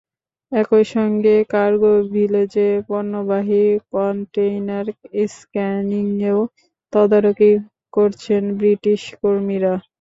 [0.51, 3.63] একই সঙ্গে কার্গো ভিলেজে পণ্যবাহী
[3.91, 4.87] কনটেইনার
[5.31, 6.39] স্ক্যানিংয়েও
[6.93, 7.51] তদারকি
[7.93, 9.73] করছেন ব্রিটিশ কর্মীরা।